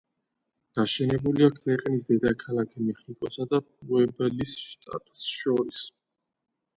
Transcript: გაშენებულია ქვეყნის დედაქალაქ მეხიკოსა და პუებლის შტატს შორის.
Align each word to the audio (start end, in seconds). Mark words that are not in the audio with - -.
გაშენებულია 0.75 1.49
ქვეყნის 1.57 2.07
დედაქალაქ 2.11 2.71
მეხიკოსა 2.85 3.45
და 3.51 3.59
პუებლის 3.73 4.55
შტატს 4.63 5.21
შორის. 5.43 5.83